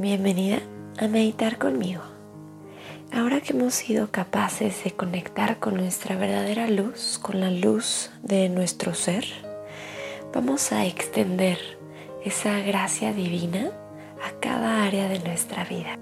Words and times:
Bienvenida 0.00 0.60
a 1.00 1.08
meditar 1.08 1.58
conmigo. 1.58 2.02
Ahora 3.12 3.40
que 3.40 3.52
hemos 3.52 3.74
sido 3.74 4.12
capaces 4.12 4.84
de 4.84 4.92
conectar 4.92 5.58
con 5.58 5.74
nuestra 5.74 6.14
verdadera 6.14 6.68
luz, 6.68 7.18
con 7.20 7.40
la 7.40 7.50
luz 7.50 8.08
de 8.22 8.48
nuestro 8.48 8.94
ser, 8.94 9.24
vamos 10.32 10.70
a 10.70 10.86
extender 10.86 11.58
esa 12.24 12.60
gracia 12.60 13.12
divina 13.12 13.72
a 14.24 14.38
cada 14.38 14.84
área 14.84 15.08
de 15.08 15.18
nuestra 15.18 15.64
vida. 15.64 15.98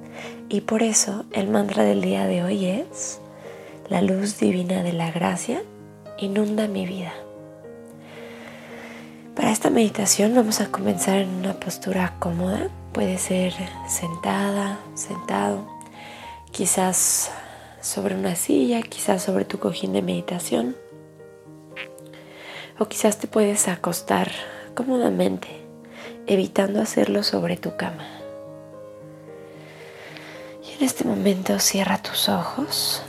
Y 0.50 0.60
por 0.60 0.82
eso 0.82 1.24
el 1.32 1.48
mantra 1.48 1.82
del 1.82 2.02
día 2.02 2.26
de 2.26 2.44
hoy 2.44 2.66
es, 2.66 3.18
la 3.88 4.02
luz 4.02 4.38
divina 4.38 4.82
de 4.82 4.92
la 4.92 5.10
gracia 5.10 5.62
inunda 6.18 6.68
mi 6.68 6.84
vida. 6.84 7.14
Para 9.34 9.52
esta 9.52 9.70
meditación 9.70 10.34
vamos 10.34 10.60
a 10.60 10.70
comenzar 10.70 11.16
en 11.16 11.30
una 11.30 11.54
postura 11.54 12.16
cómoda. 12.18 12.68
Puede 12.96 13.18
ser 13.18 13.52
sentada, 13.86 14.78
sentado, 14.94 15.68
quizás 16.50 17.30
sobre 17.82 18.14
una 18.14 18.36
silla, 18.36 18.80
quizás 18.80 19.22
sobre 19.22 19.44
tu 19.44 19.58
cojín 19.58 19.92
de 19.92 20.00
meditación. 20.00 20.74
O 22.78 22.86
quizás 22.86 23.18
te 23.18 23.28
puedes 23.28 23.68
acostar 23.68 24.30
cómodamente, 24.74 25.46
evitando 26.26 26.80
hacerlo 26.80 27.22
sobre 27.22 27.58
tu 27.58 27.76
cama. 27.76 28.08
Y 30.66 30.78
en 30.78 30.82
este 30.82 31.04
momento 31.04 31.58
cierra 31.58 31.98
tus 31.98 32.30
ojos. 32.30 33.02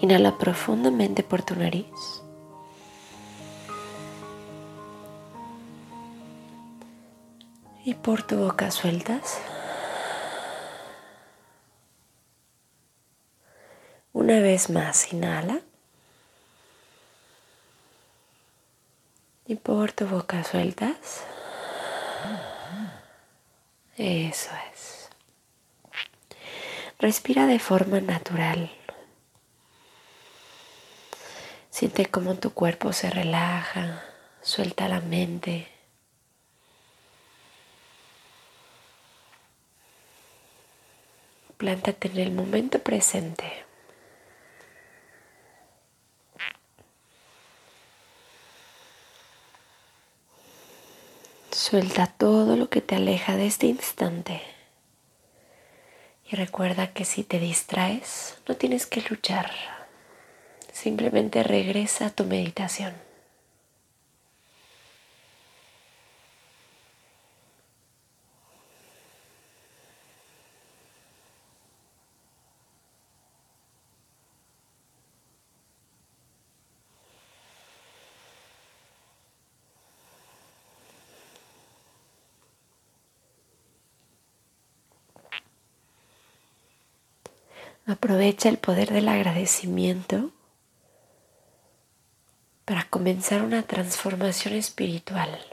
Inhala 0.00 0.36
profundamente 0.36 1.22
por 1.22 1.42
tu 1.42 1.54
nariz. 1.54 2.22
Y 7.84 7.94
por 7.94 8.22
tu 8.22 8.36
boca 8.36 8.70
sueltas. 8.70 9.40
Una 14.12 14.38
vez 14.40 14.70
más, 14.70 15.12
inhala. 15.12 15.60
Y 19.46 19.56
por 19.56 19.90
tu 19.92 20.06
boca 20.06 20.44
sueltas. 20.44 21.24
Eso 23.96 24.50
es. 24.72 25.08
Respira 27.00 27.46
de 27.46 27.58
forma 27.58 28.00
natural. 28.00 28.70
Siente 31.70 32.06
cómo 32.06 32.36
tu 32.36 32.54
cuerpo 32.54 32.92
se 32.92 33.10
relaja, 33.10 34.04
suelta 34.40 34.86
la 34.86 35.00
mente. 35.00 35.71
Plántate 41.62 42.08
en 42.08 42.18
el 42.18 42.32
momento 42.32 42.80
presente. 42.80 43.44
Suelta 51.52 52.08
todo 52.08 52.56
lo 52.56 52.68
que 52.68 52.80
te 52.80 52.96
aleja 52.96 53.36
de 53.36 53.46
este 53.46 53.68
instante. 53.68 54.42
Y 56.28 56.34
recuerda 56.34 56.92
que 56.92 57.04
si 57.04 57.22
te 57.22 57.38
distraes, 57.38 58.38
no 58.48 58.56
tienes 58.56 58.86
que 58.86 59.04
luchar. 59.08 59.52
Simplemente 60.72 61.44
regresa 61.44 62.06
a 62.06 62.10
tu 62.10 62.24
meditación. 62.24 62.92
Aprovecha 87.84 88.48
el 88.48 88.58
poder 88.58 88.90
del 88.90 89.08
agradecimiento 89.08 90.30
para 92.64 92.84
comenzar 92.84 93.42
una 93.42 93.64
transformación 93.64 94.54
espiritual. 94.54 95.44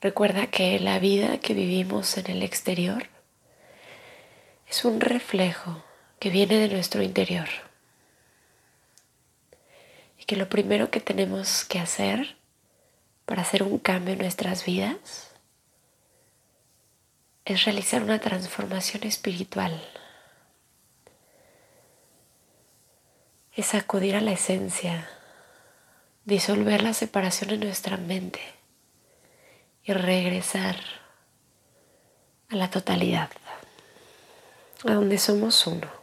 Recuerda 0.00 0.48
que 0.48 0.80
la 0.80 0.98
vida 0.98 1.38
que 1.38 1.54
vivimos 1.54 2.18
en 2.18 2.28
el 2.32 2.42
exterior 2.42 3.06
es 4.68 4.84
un 4.84 5.00
reflejo 5.00 5.84
que 6.18 6.30
viene 6.30 6.56
de 6.56 6.68
nuestro 6.68 7.02
interior. 7.02 7.48
Y 10.18 10.24
que 10.24 10.34
lo 10.34 10.48
primero 10.48 10.90
que 10.90 11.00
tenemos 11.00 11.64
que 11.64 11.78
hacer 11.78 12.36
para 13.24 13.42
hacer 13.42 13.62
un 13.62 13.78
cambio 13.78 14.14
en 14.14 14.18
nuestras 14.18 14.64
vidas 14.64 15.31
es 17.44 17.64
realizar 17.64 18.02
una 18.02 18.20
transformación 18.20 19.04
espiritual. 19.04 19.82
Es 23.54 23.74
acudir 23.74 24.16
a 24.16 24.20
la 24.20 24.32
esencia, 24.32 25.08
disolver 26.24 26.82
la 26.82 26.94
separación 26.94 27.50
en 27.50 27.60
nuestra 27.60 27.96
mente 27.96 28.40
y 29.84 29.92
regresar 29.92 30.76
a 32.48 32.56
la 32.56 32.70
totalidad, 32.70 33.30
a 34.84 34.92
donde 34.92 35.18
somos 35.18 35.66
uno. 35.66 36.01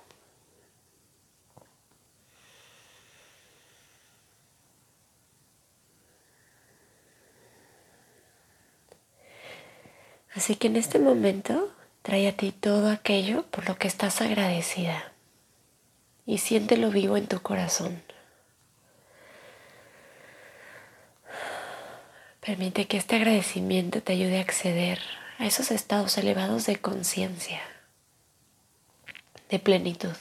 Así 10.40 10.56
que 10.56 10.68
en 10.68 10.78
este 10.78 11.00
momento 11.00 11.70
trae 12.02 12.26
a 12.30 12.32
ti 12.32 12.54
todo 12.54 12.90
aquello 12.90 13.44
por 13.48 13.68
lo 13.68 13.78
que 13.78 13.90
estás 13.90 14.22
agradecida 14.22 15.12
y 16.26 16.38
siéntelo 16.38 16.92
vivo 16.92 17.18
en 17.18 17.28
tu 17.28 17.42
corazón. 17.42 18.02
Permite 22.40 22.88
que 22.88 22.96
este 22.96 23.18
agradecimiento 23.18 24.02
te 24.02 24.14
ayude 24.14 24.38
a 24.38 24.42
acceder 24.44 25.02
a 25.40 25.46
esos 25.46 25.72
estados 25.72 26.18
elevados 26.18 26.66
de 26.68 26.78
conciencia, 26.78 27.60
de 29.50 29.60
plenitud. 29.60 30.16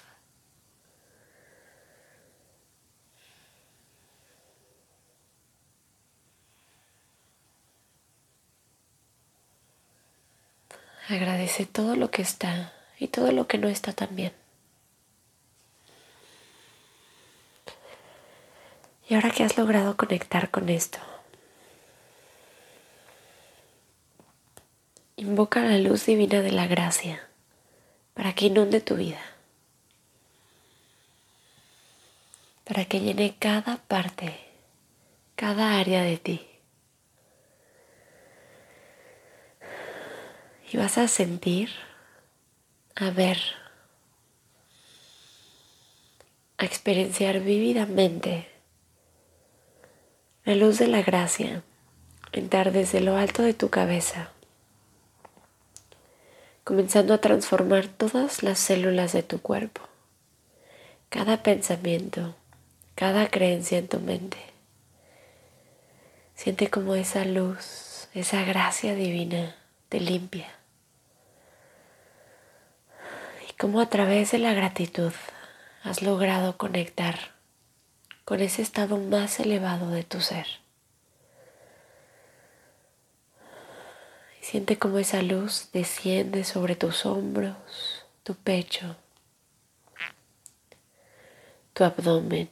Agradece 11.08 11.64
todo 11.64 11.96
lo 11.96 12.10
que 12.10 12.20
está 12.20 12.74
y 12.98 13.08
todo 13.08 13.32
lo 13.32 13.46
que 13.46 13.56
no 13.56 13.68
está 13.68 13.94
también. 13.94 14.32
Y 19.08 19.14
ahora 19.14 19.30
que 19.30 19.42
has 19.42 19.56
logrado 19.56 19.96
conectar 19.96 20.50
con 20.50 20.68
esto, 20.68 20.98
invoca 25.16 25.62
la 25.62 25.78
luz 25.78 26.04
divina 26.04 26.42
de 26.42 26.52
la 26.52 26.66
gracia 26.66 27.26
para 28.12 28.34
que 28.34 28.46
inunde 28.46 28.82
tu 28.82 28.96
vida, 28.96 29.22
para 32.64 32.84
que 32.84 33.00
llene 33.00 33.34
cada 33.38 33.78
parte, 33.78 34.38
cada 35.36 35.78
área 35.78 36.02
de 36.02 36.18
ti. 36.18 36.47
Y 40.70 40.76
vas 40.76 40.98
a 40.98 41.08
sentir, 41.08 41.70
a 42.94 43.10
ver, 43.10 43.38
a 46.58 46.64
experienciar 46.64 47.40
vívidamente 47.40 48.48
la 50.44 50.54
luz 50.56 50.78
de 50.78 50.88
la 50.88 51.02
gracia 51.02 51.62
entrar 52.32 52.72
desde 52.72 53.00
lo 53.00 53.16
alto 53.16 53.42
de 53.42 53.54
tu 53.54 53.70
cabeza, 53.70 54.30
comenzando 56.64 57.14
a 57.14 57.18
transformar 57.18 57.86
todas 57.86 58.42
las 58.42 58.58
células 58.58 59.12
de 59.14 59.22
tu 59.22 59.40
cuerpo, 59.40 59.80
cada 61.08 61.42
pensamiento, 61.42 62.34
cada 62.94 63.30
creencia 63.30 63.78
en 63.78 63.88
tu 63.88 64.00
mente. 64.00 64.38
Siente 66.34 66.68
como 66.68 66.94
esa 66.94 67.24
luz, 67.24 68.08
esa 68.12 68.42
gracia 68.44 68.94
divina 68.94 69.56
te 69.88 70.00
limpia 70.00 70.57
como 73.58 73.80
a 73.80 73.90
través 73.90 74.30
de 74.30 74.38
la 74.38 74.54
gratitud 74.54 75.12
has 75.82 76.00
logrado 76.00 76.56
conectar 76.56 77.34
con 78.24 78.40
ese 78.40 78.62
estado 78.62 78.98
más 78.98 79.40
elevado 79.40 79.90
de 79.90 80.04
tu 80.04 80.20
ser. 80.20 80.46
Siente 84.40 84.78
cómo 84.78 84.98
esa 84.98 85.22
luz 85.22 85.70
desciende 85.72 86.44
sobre 86.44 86.76
tus 86.76 87.04
hombros, 87.04 87.56
tu 88.22 88.36
pecho, 88.36 88.96
tu 91.74 91.82
abdomen, 91.82 92.48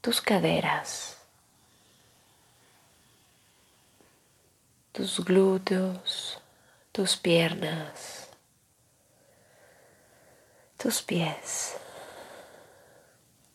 tus 0.00 0.22
caderas, 0.22 1.18
tus 4.92 5.22
glúteos, 5.22 6.40
tus 6.92 7.16
piernas, 7.16 8.23
tus 10.84 11.00
pies. 11.00 11.78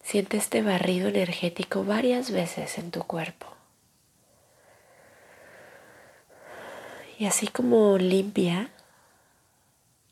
Siente 0.02 0.38
este 0.38 0.64
barrido 0.64 1.10
energético 1.10 1.84
varias 1.84 2.32
veces 2.32 2.80
en 2.80 2.90
tu 2.90 3.04
cuerpo. 3.04 3.46
Y 7.20 7.28
así 7.28 7.48
como 7.48 8.00
limpia, 8.00 8.72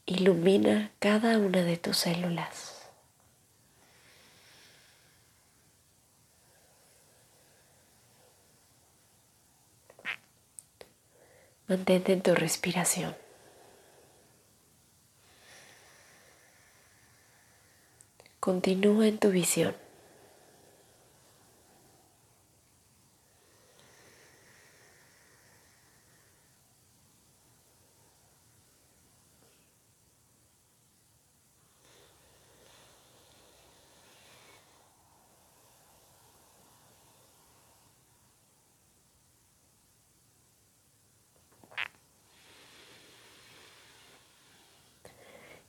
ilumina 0.06 0.92
cada 1.00 1.40
una 1.40 1.64
de 1.64 1.78
tus 1.78 1.98
células. 1.98 2.88
Mantente 11.68 12.13
en 12.13 12.22
tu 12.22 12.36
respiración. 12.36 13.26
Continúa 18.48 19.08
en 19.08 19.18
tu 19.18 19.30
visión. 19.30 19.76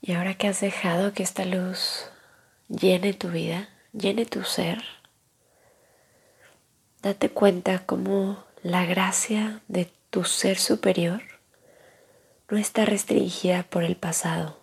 Y 0.01 0.13
ahora 0.13 0.35
que 0.35 0.47
has 0.47 0.61
dejado 0.61 1.13
que 1.13 1.25
esta 1.25 1.45
luz 1.45 2.09
llene 2.69 3.15
tu 3.15 3.29
vida, 3.31 3.69
llene 3.93 4.27
tu 4.27 4.45
ser, 4.45 4.83
date 7.03 7.31
cuenta 7.31 7.87
cómo 7.87 8.45
la 8.63 8.85
gracia 8.85 9.63
de 9.69 9.91
tu 10.11 10.25
ser 10.25 10.59
superior 10.59 11.23
no 12.49 12.59
está 12.59 12.85
restringida 12.85 13.63
por 13.65 13.85
el 13.85 13.97
pasado. 13.97 14.59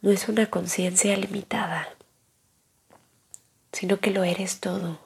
No 0.00 0.10
es 0.10 0.28
una 0.28 0.46
conciencia 0.50 1.16
limitada, 1.16 1.88
sino 3.72 3.98
que 3.98 4.10
lo 4.10 4.24
eres 4.24 4.60
todo. 4.60 5.00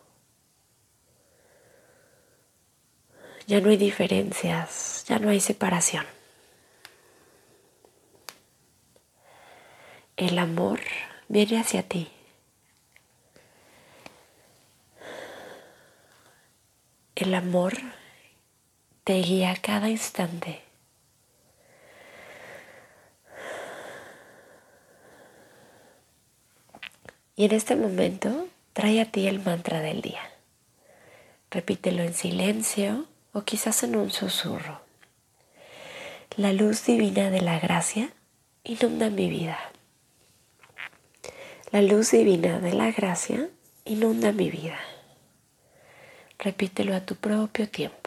Ya 3.47 3.61
no 3.61 3.71
hay 3.71 3.77
diferencias, 3.77 5.05
ya 5.09 5.19
no 5.19 5.31
hay 5.31 5.41
separación. 5.41 6.07
El 10.21 10.39
amor 10.39 10.81
viene 11.29 11.59
hacia 11.59 11.83
ti. 11.83 12.09
El 17.15 17.35
amor 17.35 17.73
te 19.05 19.15
guía 19.15 19.57
cada 19.63 19.89
instante. 19.89 20.61
Y 27.35 27.47
en 27.47 27.53
este 27.53 27.75
momento 27.75 28.47
trae 28.75 29.01
a 29.01 29.11
ti 29.11 29.27
el 29.27 29.41
mantra 29.41 29.81
del 29.81 30.03
día. 30.03 30.21
Repítelo 31.51 32.03
en 32.03 32.13
silencio 32.13 33.07
o 33.33 33.45
quizás 33.45 33.83
en 33.85 33.97
un 33.97 34.11
susurro. 34.11 34.83
La 36.37 36.53
luz 36.53 36.85
divina 36.85 37.31
de 37.31 37.41
la 37.41 37.59
gracia 37.59 38.13
inunda 38.65 39.09
mi 39.09 39.31
vida. 39.31 39.70
La 41.73 41.83
luz 41.83 42.11
divina 42.11 42.59
de 42.59 42.73
la 42.73 42.91
gracia 42.91 43.49
inunda 43.85 44.33
mi 44.33 44.51
vida. 44.51 44.81
Repítelo 46.37 46.97
a 46.97 47.07
tu 47.07 47.15
propio 47.15 47.69
tiempo. 47.69 48.00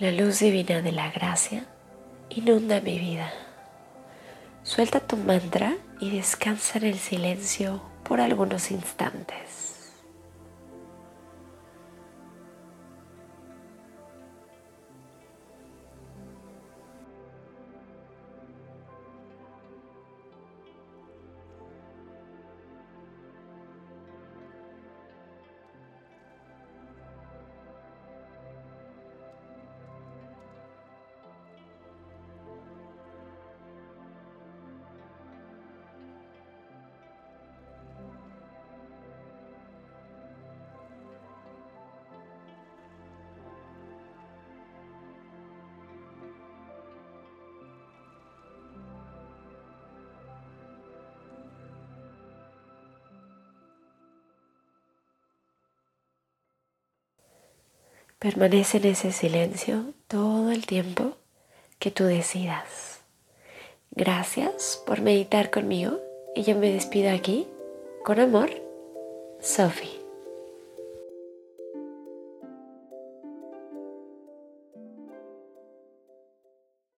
La 0.00 0.10
luz 0.10 0.40
divina 0.40 0.82
de 0.82 0.90
la 0.90 1.12
gracia 1.12 1.66
inunda 2.28 2.80
mi 2.80 2.98
vida. 2.98 3.32
Suelta 4.64 4.98
tu 4.98 5.16
mantra 5.16 5.76
y 6.00 6.10
descansa 6.10 6.78
en 6.78 6.86
el 6.86 6.98
silencio 6.98 7.80
por 8.02 8.20
algunos 8.20 8.72
instantes. 8.72 9.63
Permanece 58.24 58.78
en 58.78 58.86
ese 58.86 59.12
silencio 59.12 59.92
todo 60.08 60.50
el 60.50 60.64
tiempo 60.64 61.18
que 61.78 61.90
tú 61.90 62.04
decidas. 62.04 63.00
Gracias 63.90 64.82
por 64.86 65.02
meditar 65.02 65.50
conmigo 65.50 66.00
y 66.34 66.42
yo 66.42 66.56
me 66.56 66.72
despido 66.72 67.14
aquí. 67.14 67.46
Con 68.02 68.20
amor, 68.20 68.48
Sophie. 69.42 70.03